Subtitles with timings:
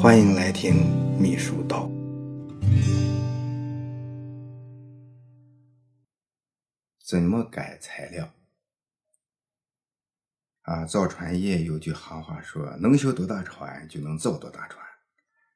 [0.00, 0.76] 欢迎来听
[1.20, 1.90] 秘书道。
[7.04, 8.32] 怎么改材料？
[10.62, 14.86] 啊，造船业有句行话说：“能修多大船，就能造多大船。”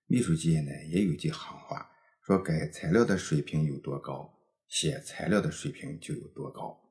[0.07, 1.93] 秘书界呢也有句行话
[2.27, 6.83] 说：“改材料的水平有多高，写材料的水平就有多高。”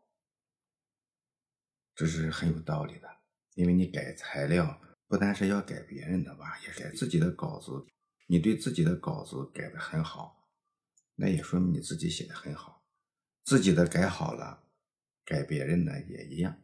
[1.93, 3.09] 这是很有道理的，
[3.55, 4.79] 因为你改材料，
[5.11, 7.85] 不单是要改别人的吧，也改自己的稿子。
[8.27, 10.47] 你对自己的稿子改得很好，
[11.15, 12.81] 那也说明你自己写的很好。
[13.43, 14.63] 自己的改好了，
[15.25, 16.57] 改别人的也一样，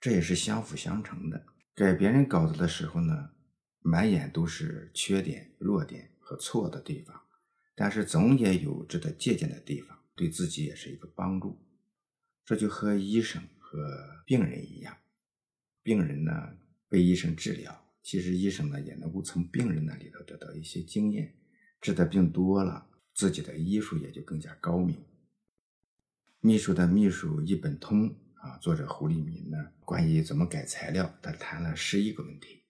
[0.00, 1.46] 这也是相辅相成的。
[1.72, 3.30] 改别人稿子的时候呢，
[3.78, 7.22] 满眼都是缺点、弱点和错的地方，
[7.76, 11.64] 但是总也有值得借鉴的地方，对自己也是一个帮助。
[12.44, 14.98] 这就和医生和病人一样，
[15.84, 16.58] 病人呢
[16.88, 21.34] 被医生治疗，其实医生呢也能够从病人那里头得到一些经验，
[21.80, 25.02] 治的病多了，自己的医术也就更加高明。
[26.40, 32.64] 秘书的秘书一本通啊，作者胡立民呢，关于怎么改材料，他谈了十一个问题。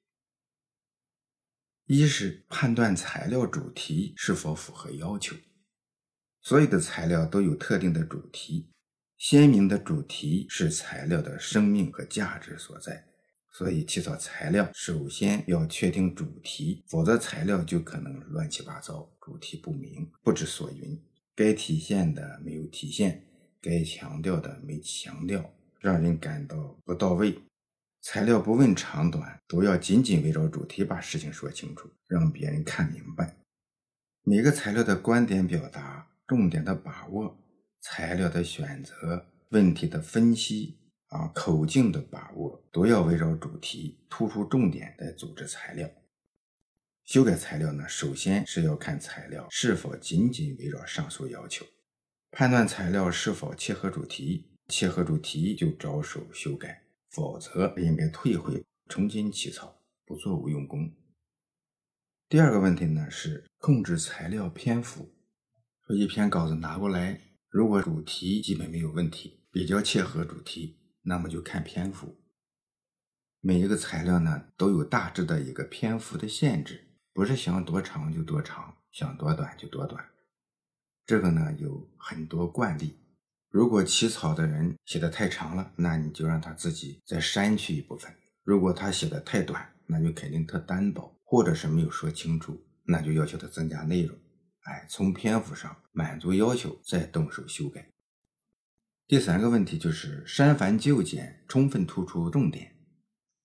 [1.87, 5.35] 一是判断材料主题是否符合要求。
[6.41, 8.71] 所有的材料都有特定的主题，
[9.17, 13.14] 鲜明的主题是材料的生命和价值所在。
[13.55, 21.01] 所以起草材料首先要确定主题，否则材料就可能乱七八糟，主题不明，不知所云，
[21.37, 23.25] 该体现的没有体现。
[23.63, 27.39] 该强调的没强调，让人感到不到位。
[28.03, 33.37] 材料不问长短，都要紧紧围绕主题把事情说清楚，让别人看明白。
[34.25, 37.39] 每个材料的观点表达、重点的把握、
[37.81, 40.77] 材料的选择、问题的分析
[41.15, 45.89] 啊、口径的把握，都要围绕主题，突出重点来组织材料。
[47.05, 51.65] 修改材料呢，首先是要看材料是否紧紧围绕上述要求。
[52.33, 60.93] 判断材料是否切合主题，切合主题就着手修改，否则应该退回重新起草，不做无用功。
[62.29, 65.15] 第二个问题呢是控制材料篇幅。
[65.87, 72.17] 说一篇稿子拿过来，如果主题基本没有问题，比较切合主题，那么就看篇幅。
[73.41, 80.05] 每一个材料呢都有大致的一个篇幅的限制，不是想多长就多长，想多短就多短。
[81.07, 82.99] 这个呢有很多惯例，
[83.51, 88.11] 如果起草的人写的太长了，那你就让他自己再删去一部分；
[88.43, 94.17] 如果他写的太短，那就肯定特单薄，或者是没有说清楚，那就要求他增加内容。
[94.63, 97.94] 哎，从篇幅上满足要求，再动手修改。
[99.07, 102.75] 第三个问题就是删繁就简，充分突出重点。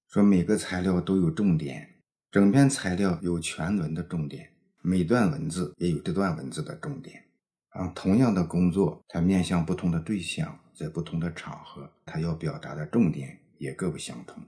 [0.08, 7.25] 说每个材料都有重点，整篇材料有全文的重点，每段文字也有这段文字的重点。
[7.72, 14.41] 啊，同样的工作，它面向不同的对象，在不同的场合，它要表达的重点也各不相同。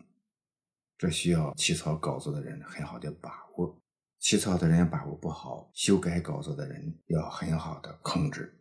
[0.97, 3.77] 这需要起草稿子的人很好的把握。
[4.17, 8.57] 起草的人把握不好，修改稿子的人要很好的控制。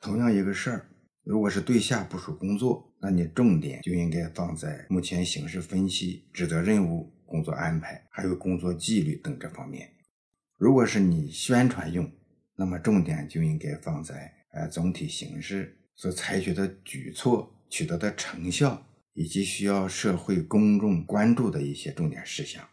[0.00, 0.90] 同样一个事儿，
[1.26, 9.90] 如果是对下部署工作，那你重点就应该放在目前形势分析、职责任务、工作安排，还有工作纪律等这方面。
[10.56, 12.08] 如果是你宣传用，
[12.54, 22.64] 那么重点就应该放在呃总体形势所采取的举措取得的成效，以及需要社会公众关注的一些重点事项。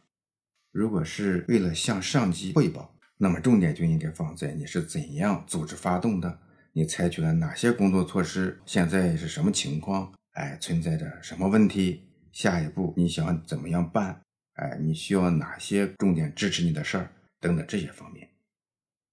[0.72, 6.40] 如果是为了向上级汇报，那么重点就应该放在你是怎样组织发动的，
[6.76, 14.24] 你采取了哪些工作措施，现在是什么情况，哎，存在着什么问题，下一步你想怎么样办，
[14.54, 18.28] 哎，你需要哪些重点支持你的事儿等等这些方面。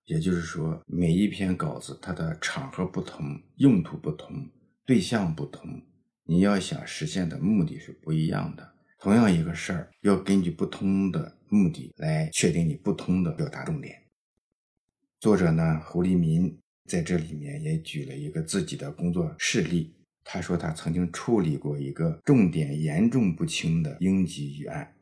[0.06, 4.48] 也就是说，每一篇稿子它的场合不同，用途不同，
[4.86, 5.82] 对象不同，
[6.24, 8.72] 你要想实现的目的是不一样的。
[8.98, 14.02] 同样一个事儿，要根据不同的目的来确定你不同的表达重点。
[15.20, 16.58] 作者呢，胡立民
[16.90, 19.94] 在这里面也举了一个自己的工作事例。
[20.24, 24.92] 他说他曾经处理过一个重点严重不清的应急预案，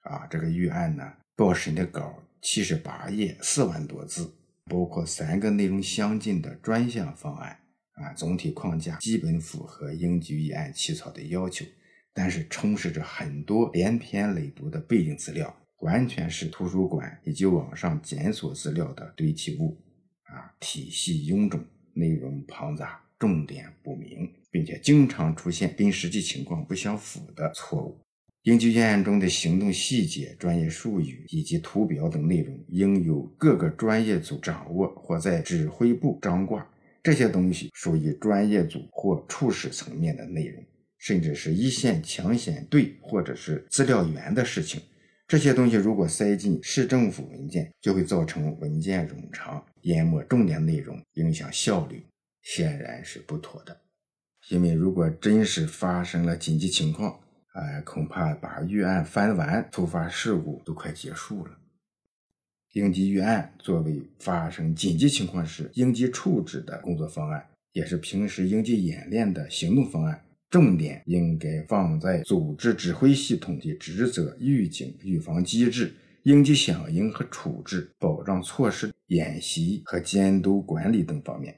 [0.00, 4.30] 啊，这个预案呢，报审的稿七十八页，四万多字。
[4.66, 7.58] 包括三个内容相近的专项方案
[7.92, 11.64] 啊，总体框架基本符合应急预案起草的要求，
[12.12, 19.80] 但是充斥着很多连篇累牍的背景资料，完全是图书馆以及网上检索资料的堆砌物
[20.28, 21.60] 啊，体系臃肿，
[21.94, 27.98] 内容庞杂，重点不明，并且经常出现跟实际情况不相符的错误。
[28.42, 36.66] 应急预案中的行动细节、专业术语以及图表等内容，应由各个专业组掌握或在指挥部张挂。
[37.02, 40.62] 这些东西属于专业组或处室层面的内容，
[40.98, 44.80] 甚至是一线抢险队或者是资料员的事情。
[45.28, 52.02] 这些东西如果塞进市政府文件，就会造成文件冗长，淹没重点内容，影响效率，
[52.40, 53.78] 显然是不妥的。
[54.48, 57.20] 因为如果真是发生了紧急情况，
[57.52, 61.58] 哎，恐怕把预案翻完，突发事故都快结束了。
[62.72, 70.24] 应急预案作为发生紧急情况时应急处置的工作方案，也是平时应急演练的行动方案。
[70.50, 81.54] 重点应该放在组织指挥系统的职责、预警、预防机制、应急响应和处置、保障措施、演习和监督管理等方面，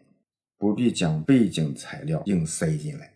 [0.58, 3.12] 不必将背景材料硬塞进来。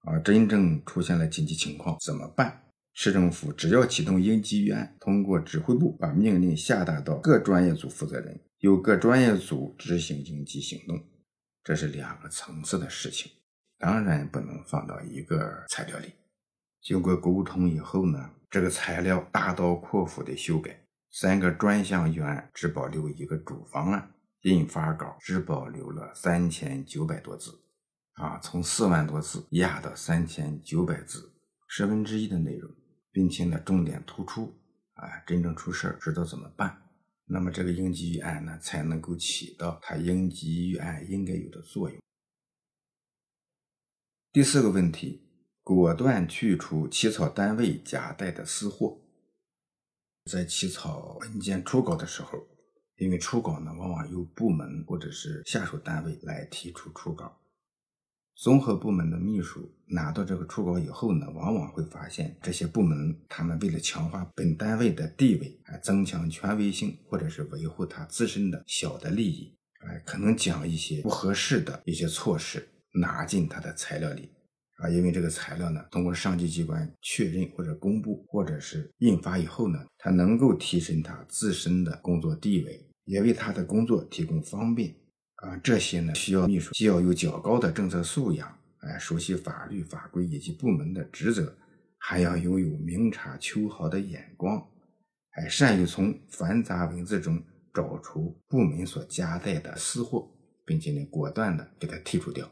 [0.00, 2.62] 而真正出现了紧急情况怎么办？
[2.92, 11.00] 市政府只要启动应急预案，通过指挥部把命令下达到各专业组负责人，由各专业组执行应急行动，
[11.62, 13.30] 这是两个层次的事情。
[13.78, 16.12] 当然不能放到一个材料里。
[16.80, 24.10] 经过沟通以后呢，这个材料大刀阔斧的修改，三个专项预案只保留一个主方案，
[24.42, 27.50] 印发稿只保留了三千九百多字，
[28.12, 31.32] 啊，从四万多字压到三千九百字，
[31.68, 32.70] 十分之一的内容，
[33.10, 34.54] 并且呢重点突出，
[34.92, 36.82] 啊，真正出事儿知道怎么办，
[37.24, 41.98] 那么这个应急预案呢才能够起到它应急预案应该有的作用。
[44.34, 45.22] 第四个问题，
[45.62, 49.00] 果断去除起草单位夹带的私货。
[50.28, 52.44] 在起草文件初稿的时候，
[52.96, 57.40] 因为初稿呢往往由部门或者是下属单位来提出初稿，
[58.34, 72.68] 综合部门的秘书拿到这个初稿以后呢，往往会发现这些部门他们为了强化本单位的地位，还增强权威性，或者是维护他自身的小的利益，哎，可能讲一些不合适的一些措施。
[72.94, 74.30] 拿进他的材料里，
[74.76, 84.94] 啊，因为这个材料呢，通过上级机关确认或者公布，或者是印发以后呢，它能够提升他自身的工作地位，也为他的工作提供方便，
[85.36, 88.48] 啊，这些呢，需要秘书既要有较高的政策素养，
[88.78, 91.56] 哎，熟悉法律法规以及部门的职责，
[91.98, 94.64] 还要拥有明察秋毫的眼光，
[95.30, 97.42] 还善于从繁杂文字中
[97.72, 100.30] 找出部门所夹带的私货，
[100.64, 102.48] 并且呢，果断的给它剔除掉。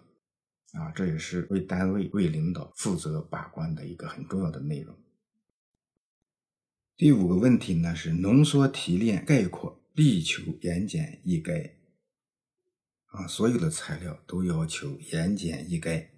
[0.72, 4.96] 啊，这也是为单位、为领导负责把关的一个很重要的内容。
[6.96, 11.72] 第五个问题呢是浓缩提炼概括，力求言简意赅。
[13.06, 16.08] 啊，所有的材料都要求言简意赅。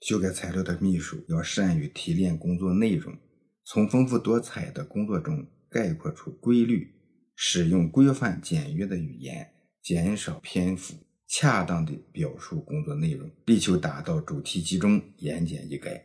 [0.00, 3.18] 修改材料的秘书要善于提炼工作内容，
[3.64, 6.94] 从丰富多彩的工作中概括出规律，
[7.34, 9.52] 使用规范简约的语言，
[9.82, 11.07] 减少篇幅。
[11.28, 16.02] 恰当的表述工作内容，力求达到主题集中、言简意赅。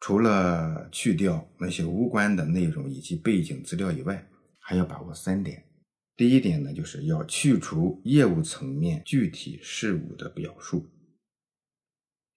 [0.00, 4.28] 除了去掉那些无关的内容以及背景资料以外，
[4.58, 5.64] 还要把握三点。
[6.16, 10.84] 第一点呢，就是要去除业务层面具体事务的表述。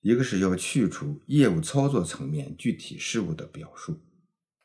[0.01, 3.99] 一个是要去除业务操作层面具体事务的表述，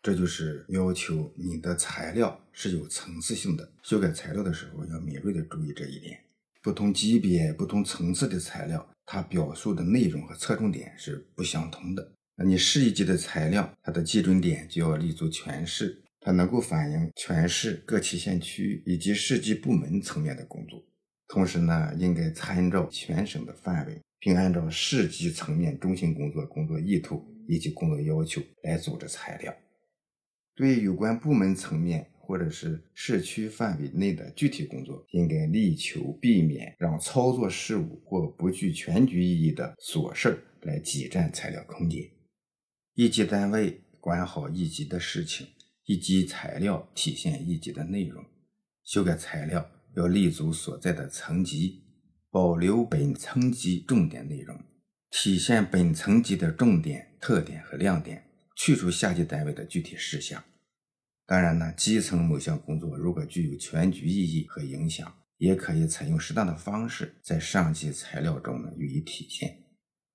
[0.03, 3.73] 这就是要求你的材料是有层次性的。
[3.83, 6.21] 修改材料的时候要敏锐的注意这一点。
[6.63, 12.13] 不同级别、不同层次的材料，它表述的内容和侧重点是不相同的。
[12.37, 20.81] 那你市一级的材料，它的基准点就要立足全市，它能够反映全市各旗县区以及市级部门层面的工作。
[21.27, 29.53] 同时呢，应该参照全省的范围，并按照市级层面中心工作工作意图以及工作要求来组织材料。
[30.55, 32.12] 对有关部门层面。
[32.33, 42.03] 或者是市区范围内的具体工作，应该力求避免让操作事务或不具全局意义的琐事来挤占材料空间。
[42.95, 45.47] 一级单位管好一级的事情，
[45.85, 48.25] 一级材料体现一级的内容。
[48.83, 51.83] 修改材料要立足所在的层级，
[52.31, 54.59] 保留本层级重点内容，
[55.11, 58.25] 体现本层级的重点特点和亮点，
[58.57, 60.43] 去除下级单位的具体事项。
[61.27, 69.63] 当然呢，基层某项工作如果具有全局意义和影响，也可以采用适当的方式，在上级材料中呢予以体现。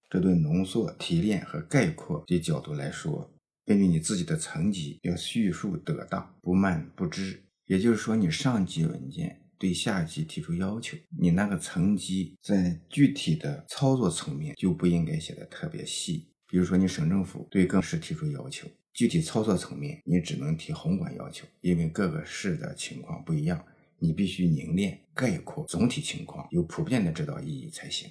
[0.10, 3.34] 这对浓缩、提炼和概括的角度来说，
[3.66, 7.44] 根据你自己的层级，要叙述得当，不慢不支。
[7.66, 16.30] 也就是说，你上级文件对下级提出要求，你那个层级在具体的操作层面就不应该写的特别细。
[16.48, 18.66] 比如说，你省政府对各市提出要求。
[18.98, 23.64] 具体操作层面，你只能提宏观要求，因为各个市的情况不一样，
[24.00, 28.10] 你必须凝练概括总体情况，有普遍的指导意义才行。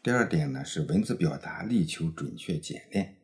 [0.00, 3.16] 第二点呢，是文字表达力求准确简练，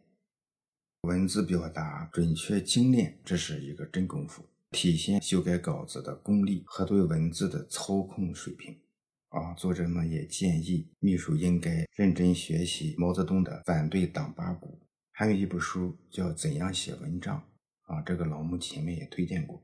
[1.03, 8.77] 文字表达准确精炼，这是一个真功夫，体现修改稿子的功力和对文字的操控水平。
[9.29, 14.81] 啊，作者呢也建议秘书应该认真学习毛泽东的《反对党八股》。
[15.21, 17.37] 还有一部书叫《怎样写文章》
[17.95, 19.63] 啊，这个老木前面也推荐过。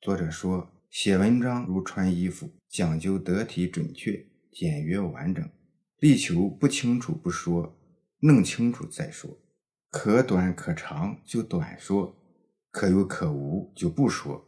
[0.00, 5.46] 作者说，写文章如穿衣服，讲究得体准确、简约完整，
[5.98, 7.78] 力求不清楚不说，
[8.20, 9.38] 弄清楚再说。
[9.90, 12.16] 可短可长就短说，
[12.70, 14.42] 可有可无就不说，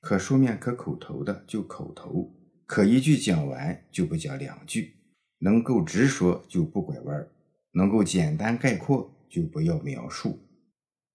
[0.00, 4.94] 可书面可口头的就口头，可一句讲完就不讲两句，
[5.40, 7.28] 能够直说就不拐弯，
[7.72, 9.12] 能够简单概括。
[9.28, 10.46] 就不要描述，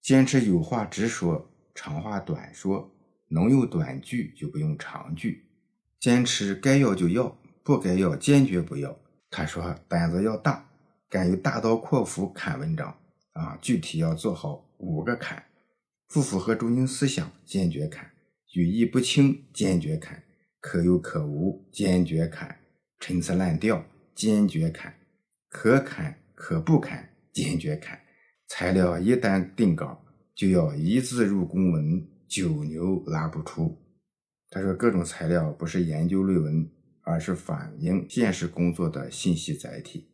[0.00, 2.94] 坚持有话直说，长话短说，
[3.28, 5.46] 能用短句就不用长句，
[5.98, 8.98] 坚持该要就要，不该要坚决不要。
[9.30, 10.68] 他说胆子要大，
[11.08, 12.98] 敢于大刀阔斧砍文章
[13.32, 15.42] 啊，具体要做好五个砍：
[16.08, 18.10] 不符合中心思想坚决砍，
[18.52, 20.22] 语义不清坚决砍，
[20.60, 22.58] 可有可无坚决砍，
[23.00, 23.82] 陈词滥调
[24.14, 24.94] 坚决砍，
[25.48, 27.98] 可砍可不砍坚决砍。
[28.54, 30.04] 材料一旦定稿，
[30.34, 33.80] 就要一字入公文，九牛拉不出。
[34.50, 40.06] 他说，各种材料不是研究论文，而是反映现实工作的信息载体。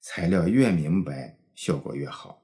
[0.00, 2.42] 材料越明白，效果越好；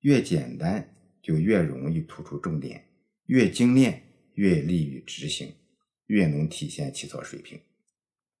[0.00, 2.80] 越简单，就越容易突出重点；
[3.26, 4.02] 越精炼，
[4.34, 5.54] 越利于执行，
[6.06, 7.60] 越能体现起草水平。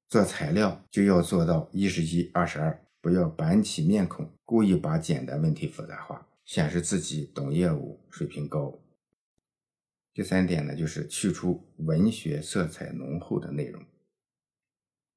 [0.08, 6.24] 做材料就要做到一十一、二十二，不要板起面孔，故意把简单问题复杂化。
[6.48, 8.80] 显示自己懂业务，水平高。
[10.14, 13.84] 第三点呢，就是去除文学色彩浓厚的内容。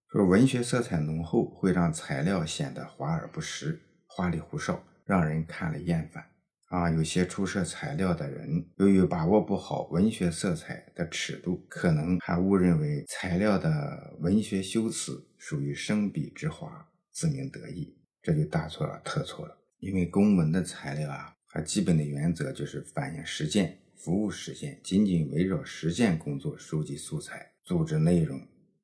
[0.09, 6.21] 说文学色彩浓厚会让材料显得华而不实、花里胡哨，让人看了厌烦。
[6.65, 19.60] 啊，有些出设材料的人，由于把握不好文学色彩的尺度，可能还误认为材料的文学修辞属于生笔之华，自鸣得意，这就大错了特错了。
[19.81, 28.39] 因为公文的材料啊，它基本的原则就是反映实践、服务实践，仅仅围绕实践工作收集素材、组织内容，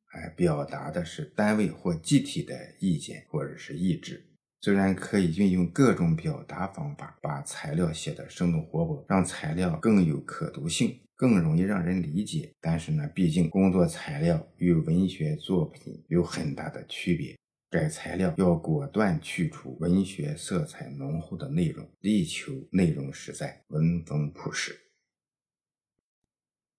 [0.08, 4.25] 哎，表达的是单位或集体的意见或者是意志。
[4.62, 17.38] 虽然可以运用各种表达方法，把材料写得生动活泼，让材料更有可读性，更容易让人理解，但是呢，毕竟工作材料与文学作品有很大的区别。
[17.69, 24.74] 改材料要果断去除文学色彩浓厚的内容，力求内容实在、文风朴实。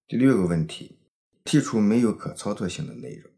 [0.07, 0.99] 第六个问题，
[1.45, 3.31] 剔除没有可操作性的内容。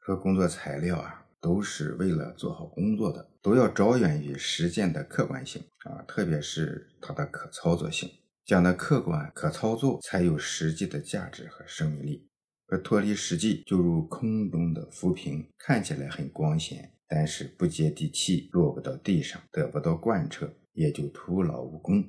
[0.00, 8.10] 说工作材料啊，都是为了做好工作的，都要着眼于实践的客观性啊，特别是它的可操作性。
[8.44, 12.28] 讲的客观、可操作，才有实际的价值和生命力。
[12.70, 22.04] 而脱离实际，就如空中的浮萍，看起来很光鲜，但是不接地气，落不到地上，得不到贯彻，也就徒劳无功。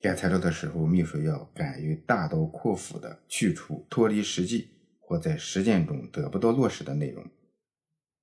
[0.00, 7.22] 改材料的时候，秘书要敢于大刀阔斧地去除脱离实际或在实践中得不到落实的内容。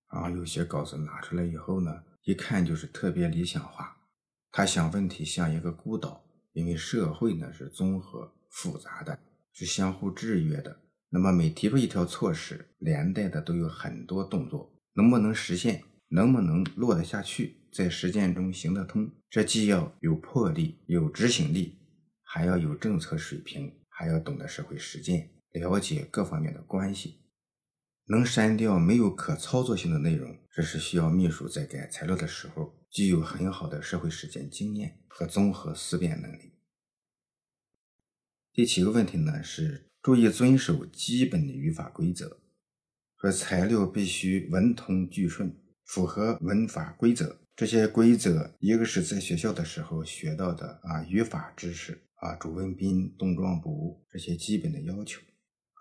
[0.08, 3.98] 啊，有些稿子拿出来以后呢，一看就是特别理想化，
[4.52, 9.20] 他想问题像一个孤岛，因为社会呢是综合复杂的，
[9.52, 10.80] 是相互制约的。
[11.16, 21.80] 那么每提出一条措施，连带的都有很多动作，能不能实现，能不能落得下去，在实践中行得通，这既要有魄力、有执行力，
[22.22, 27.22] 还要有政策水平，还要懂得社会实践，了解各方面的关系，
[28.08, 36.52] 能删掉没有可操作性的内容，这是需要秘书在改材料的时候，具有很好的社会实践经验和综合思辨能力。
[38.52, 39.84] 第七个问题呢是。
[40.06, 42.38] 注意遵守基本的语法规则，
[43.20, 45.52] 说材料必须文通句顺，
[45.84, 47.40] 符合文法规则。
[47.56, 55.22] 这些规则，一个是在学校的时候学到的啊语法知识啊主谓宾、动状补这些基本的要求；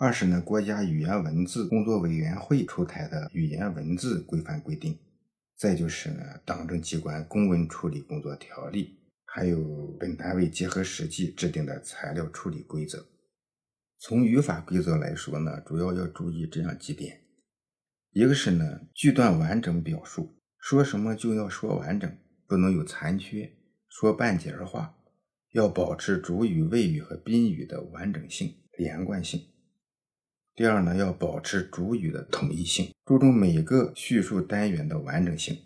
[0.01, 4.95] 二是呢国家语言文字工作委员会出台的语言文字规范规定；
[5.59, 13.05] 再就是呢党政机关公文处理工作条例，还有本单位结合实际制定的材料处理规则。
[14.07, 17.23] 从语法规则来说呢，主要要注意这样几点：
[18.13, 22.15] 一个是呢，句段完整表述，说什么就要说完整，
[22.47, 23.51] 不能有残缺，
[23.89, 24.95] 说半截话；
[25.53, 29.41] 要保持主语、谓语和宾语的完整性、连贯性。
[30.55, 35.57] 第二呢，要保持主语的统一性，注重每个叙述单元的完整性。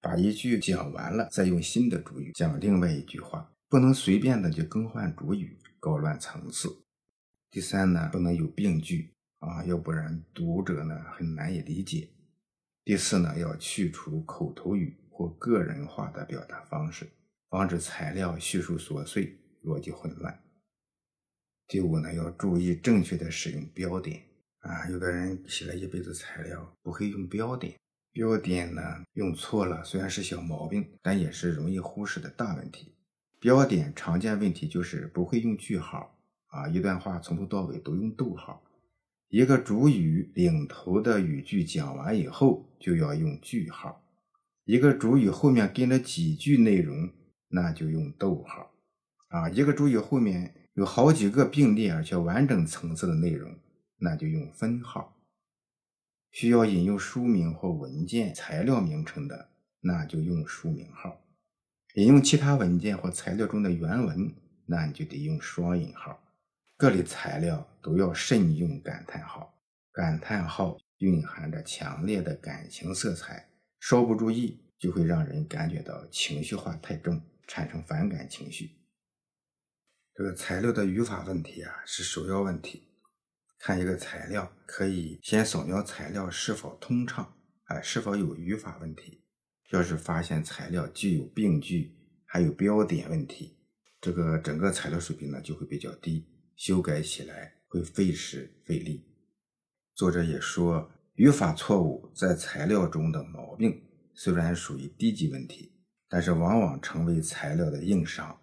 [0.00, 6.68] 把一句讲完了，再用新的主语讲另外一句话，不能随便的就更换主语，搞乱层次。
[7.50, 12.08] 第三呢，不能有病句啊，要不然读者呢很难以理解。
[12.84, 17.10] 第四呢，要去除口头语或个人化的表达方式，
[17.48, 20.40] 防止材料叙述琐碎、逻辑混乱。
[21.66, 24.22] 第五呢，要注意正确的使用标点。
[24.60, 27.74] 啊，有的人写了一辈子材料，不会用标点。
[28.12, 28.82] 标点呢
[29.14, 32.94] 用错了，虽然是小毛病，但也是容易忽视的大问题。
[33.40, 36.19] 标点常见问题就是不会用句号
[36.50, 38.62] 啊，一段话从头到尾都用逗号。
[39.28, 44.04] 一个主语领头的语句讲完以后就要用句号，
[44.64, 47.10] 一个主语后面跟了几句内容，
[47.48, 48.70] 那就用逗号。
[49.28, 53.52] 啊，一个主语后面有好几个并列而且完整层次的内容。
[54.02, 55.14] 那就用分号。
[56.30, 61.20] 需要引用书名或文件材料名称的，那就用书名号。
[61.96, 64.32] 引用其他文件或材料中的原文，
[64.64, 66.18] 那你就得用双引号。
[66.80, 69.54] 各类材料都要慎用感叹号。
[69.92, 78.78] 感叹号蕴含着强烈的感情色彩，稍不注意就会让人感觉到情绪化太重，产生反感情绪。
[80.14, 82.88] 这个材料的语法问题啊，是首要问题。
[83.58, 89.22] 看一个材料，可以先扫描材料是否通畅，哎，是否有语法问题。
[89.72, 91.94] 要是发现材料具有病句，
[92.24, 93.58] 还有标点问题，
[94.00, 96.26] 这个整个材料水平呢就会比较低，
[96.60, 99.02] 修改起来会费时费力。
[99.94, 105.72] 作者也说，语法错误在材料中的毛病虽然属于低级问题，
[106.06, 108.38] 但是往往成为材料的硬伤。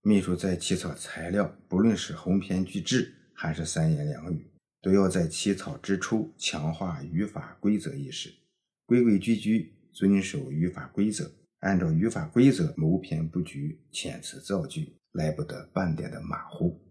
[0.00, 3.14] 秘书在起草材料，不论是鸿篇巨制。
[3.34, 4.50] 还是三言两语，
[4.82, 8.30] 都要在起草之初强化语法规则意识，
[8.84, 11.30] 规规矩矩遵守语法规则，
[11.60, 16.89] 按照语法规则谋篇布局、遣词造句，来不得半点的马虎。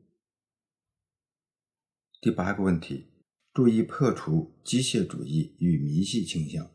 [2.21, 3.05] 第八个问题，
[3.53, 6.69] 注意破除机械主义与迷信倾向。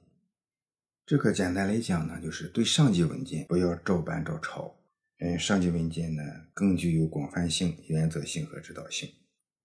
[1.05, 4.75] 这个简单来讲呢，就是对上级文件不要照搬照抄。
[5.19, 6.23] 嗯，上级文件呢
[6.55, 9.07] 更具有广泛性、原则性和指导性。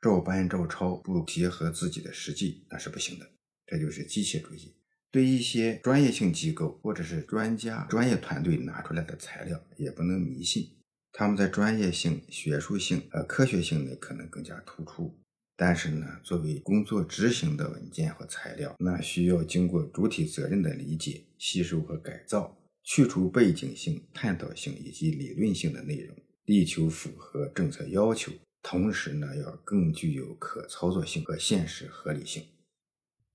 [0.01, 3.25] 照搬照抄不结合自己的实际，那是不行的。
[3.65, 4.75] 这就是机械主义。
[5.09, 10.69] 对一些专业性机构或者是专家、专业团队拿出来的材料，也不能迷信。
[11.13, 15.17] 他们在专业性、学术性和科学性呢，可能更加突出。
[15.61, 28.31] 但是呢，作为工作执行的文件和材料，那需要经过主体责任的理解、吸收和改造，去除背景性、探讨性以及理论性的内容，力求符合政策要求。
[28.63, 32.41] 同时呢，要更具有可操作性和现实合理性。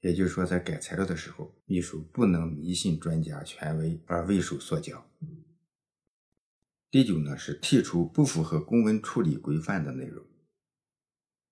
[0.00, 5.04] 也就是说，在改材料的时候，秘书不能迷信专家权威而畏手缩脚。
[6.90, 10.24] 第九呢，是剔除不符合公文处理规范的内容。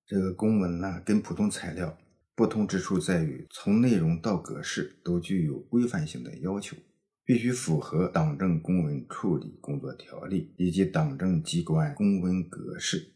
[0.07, 1.99] 这个公文呢，跟普通材料
[2.35, 6.77] 不同之处在于，从内容到格式都具有规范性的要求，
[7.25, 13.09] 必须符合《党政公文处理工作条例》以及党政机关公文格式。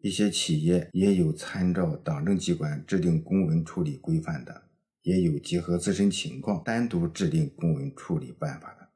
[0.00, 4.64] 一些企业也有参照党政机关制定公文处理规范的，
[5.02, 8.88] 也有结合自身情况单独制定公文处理办法的。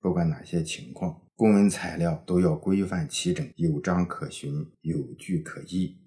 [0.00, 5.98] 不管哪些情况，公文材料都要规范齐整，有章可循，有据可依。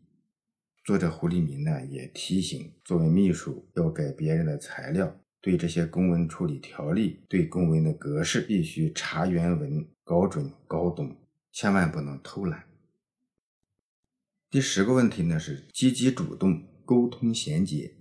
[0.85, 11.17] 作者胡立民呢也提醒，作为秘书要改别人的材料，对这些公文处理条例、对公文的格式，必须查原文、搞准、搞懂，
[11.51, 12.65] 千万不能偷懒。
[14.51, 17.95] 第十个问题呢是积极主动沟通衔接，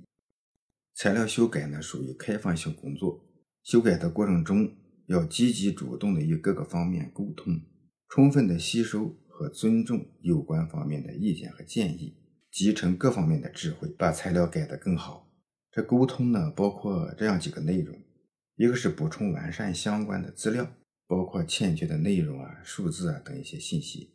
[0.95, 3.25] 材料修改呢属于开放性工作，
[3.63, 4.71] 修改的过程中
[5.07, 7.63] 要积极主动的与各个方面沟通，
[8.11, 12.19] 充分的吸收和尊重有关方面的意见和建议，
[12.55, 15.29] 集成各方面的智慧，把材料改得更好。
[15.73, 18.01] 这沟通呢包括这样几个内容，
[18.55, 20.73] 一个是补充完善相关的资料，
[21.09, 24.15] 包括欠缺的内容啊、数字啊等一些信息。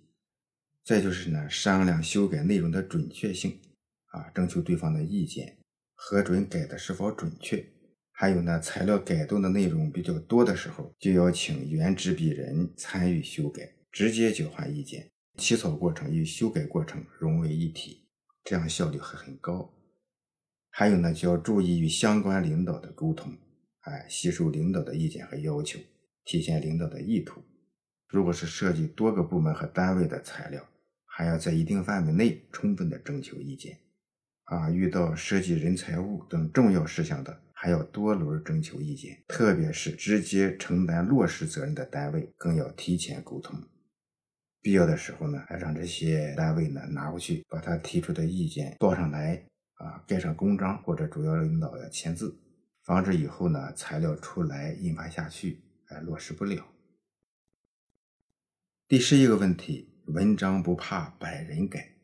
[0.85, 3.59] 再就是呢，商量修改内容的准确性，
[4.05, 5.57] 啊，征求对方的意见，
[5.93, 7.61] 核准改的是否准确。
[8.13, 17.98] 还有呢，材料改动的内容比较多的时候，就要请原执笔人参与修改，直接交换意见，起草过程与修改过程融为一体，
[18.49, 19.71] 这样效率会很高。
[20.71, 23.37] 还有呢，就要注意与相关领导的沟通，
[23.81, 25.77] 哎，吸收领导的意见和要求，
[26.25, 27.43] 体现领导的意图。
[28.07, 30.67] 如果是涉及多个部门和单位的材料，
[31.05, 33.77] 还要在一定范围内充分的征求意见。
[34.45, 39.23] 啊，遇到涉及人财物等重要事项的，还要多轮征求意见。
[39.27, 43.61] 特别是直接承担落实责任的单位，更要提前沟通。
[44.61, 52.37] 必要的时候呢，还让这些单位呢拿过去，把他提出的意见报上来，啊，盖上公章或者主要领导要签字，
[52.83, 56.65] 防止以后呢材料出来印发下去，哎，落实不了。
[58.87, 61.95] 第十一个问题，文章不怕百人改。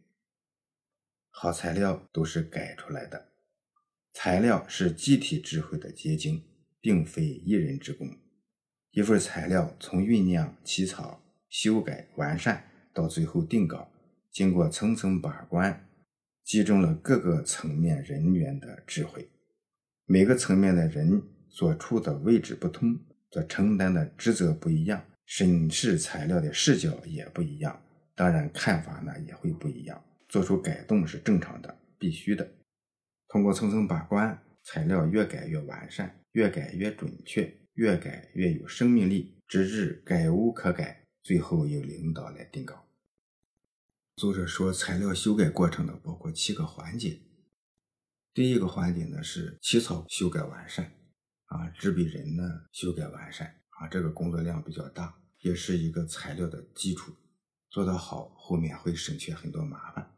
[1.29, 3.33] 好材料都是改出来的，
[4.13, 6.45] 材料是集体智慧的结晶，
[6.79, 8.07] 并非一人之功。
[8.91, 11.24] 一份材料从酝酿、起草、
[11.57, 13.89] 修改、完善到最后定稿，
[14.29, 15.87] 经过层层把关，
[16.43, 19.29] 集中了各个层面人员的智慧。
[20.05, 22.99] 每个层面的人所处的位置不同，
[23.31, 27.81] 所承担的职责不一样，审视材料的视角也不一样，
[28.15, 30.03] 当然看法呢也会不一样。
[30.27, 32.45] 做出改动是正常的，必须的。
[33.29, 42.85] 通过层层把关，材料越改越完善，越改越准确，越改越有生命力，直至改无可改，最后由领导来定稿。
[44.15, 47.19] 作者说，材料修改过程呢，包括七个环节。
[48.31, 50.85] 第一个环节呢是起草、修改、完善，
[51.45, 57.11] 啊，执笔人呢修改完善，啊，这个工作量比较大，也是一个材料的基础，
[57.71, 60.15] 做得好，后面会省去很多麻烦。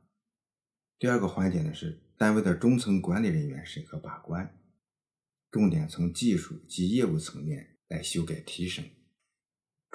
[0.99, 4.59] 第二个环节呢是单位的中层管理人员审核把关，
[5.51, 8.83] 重点从技术及业务层面来修改提升。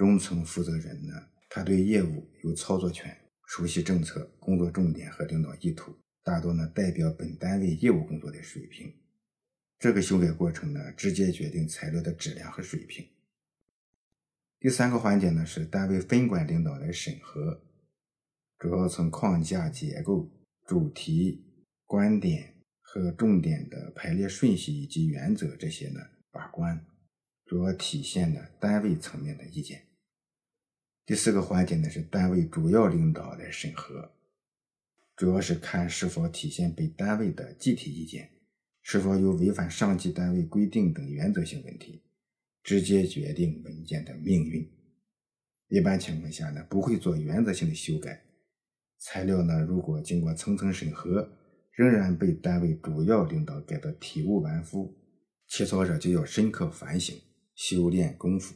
[0.03, 1.13] 中层负责人呢，
[1.49, 8.93] 他对业务有操作权，熟悉政策、工作重点和领导意图，大多呢代表本单位业务工作的水平。
[9.79, 13.07] 这个修改过程呢，直接决定材料的质量和水平。
[14.59, 17.63] 第三个环节呢是单位分管领导来审核，
[18.59, 20.29] 主要从框架结构。
[20.67, 21.45] 主题、
[21.87, 26.01] 观点和重点的排列顺序以及原则这些呢
[26.33, 26.85] 把关，
[27.45, 29.92] 主要体现了单位层面的意见。
[31.05, 34.13] 第四个环节呢是单位主要领导来审核，
[35.17, 38.31] 主要是看是否体现本单位的具体意见，
[38.83, 42.03] 是否有违反上级单位规定等原则性问题，
[42.63, 44.71] 直接决定文件的命运。
[45.67, 48.23] 一般情况下呢不会做原则性的修改。
[48.99, 51.29] 材料呢，如果经过层层审核，
[51.73, 54.95] 仍然被单位主要领导改得体无完肤，
[55.49, 57.21] 起草者就要深刻反省，
[57.57, 58.55] 修炼功夫。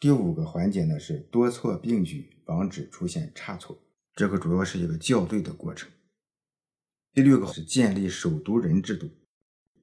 [0.00, 3.76] 第五个环节呢是多错并举，防止出现差错，
[4.14, 5.90] 这个主要是一个校对的过程。
[7.12, 9.10] 第六个是建立首读人制度，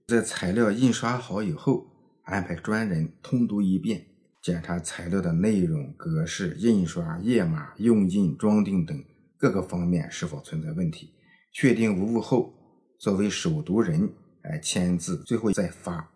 [0.07, 1.85] 在材料印刷好以后，
[2.23, 4.05] 安排专人通读一遍。
[4.41, 9.03] 检查材料的内容、格式、印刷页码、用印、装订等
[9.37, 11.09] 各个方面是否存在问题，
[11.51, 12.53] 确定无误后，
[12.99, 14.07] 作为首读人
[14.43, 16.09] 来签字，最后再发。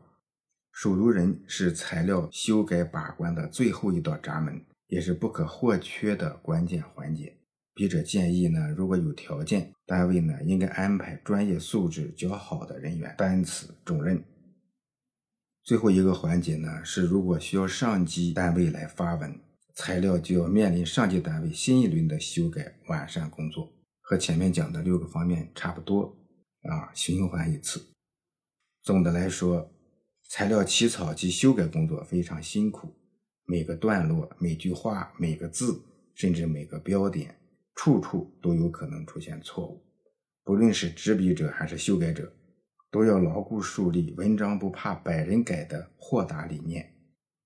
[0.82, 7.36] 首读人是材料修改把关的最后一道闸门，也是不可或缺的关键环节。
[7.74, 14.24] 笔者建议呢，如果有条件，单位呢应该安排专业素质较好的人员担此重任。
[15.66, 19.38] 最后一个环节呢，是如果需要上级单位来发文，
[19.76, 26.18] 材料就要面临上级单位新一轮的修改完善工作，和前面讲的六个方面差不多
[26.62, 27.86] 啊，循环一次。
[28.82, 29.70] 总的来说，
[30.30, 32.94] 材料起草及修改工作非常辛苦，
[33.46, 35.82] 每个段落、每句话、每个字，
[36.14, 37.36] 甚至每个标点，
[37.74, 39.82] 处处都有可能出现错误，
[40.44, 42.32] 不论是执笔者还是修改者。
[42.92, 46.92] 都要牢固树立“文章不怕百人改”的豁达理念，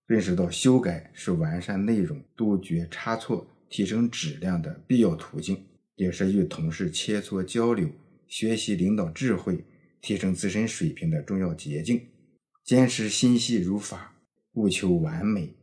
[0.05, 5.65] 认识到修改是完善内容、杜绝差错、提升质量的必要途径，
[5.95, 7.89] 也是与同事切磋交流、
[8.25, 9.65] 学习领导智慧、
[10.01, 12.01] 提升自身水平的重要捷径。
[12.63, 14.13] 坚持心细如发，
[14.53, 15.53] 务求完美，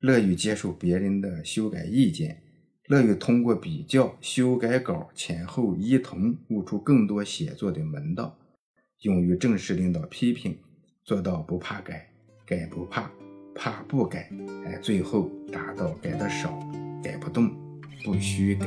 [0.00, 2.42] 乐于接受别人的修改意见，
[2.86, 8.38] 乐于通过比较修改稿前后异同，悟出更多写作的门道。
[9.02, 10.56] 勇于正视领导批评，
[11.04, 12.08] 做到不怕改，
[12.46, 13.10] 改不怕，
[13.54, 14.30] 怕不改，
[14.64, 16.58] 哎，最后达到改的少，
[17.02, 17.54] 改不动，
[18.02, 18.66] 不需改。